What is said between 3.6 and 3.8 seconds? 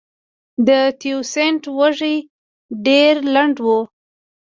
و